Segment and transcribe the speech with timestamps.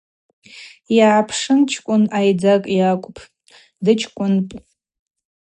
[0.95, 3.23] Йгӏайпшын чкӏвын айдзакӏ йакӏвпӏ,
[3.83, 4.53] дычкӏвынпӏ.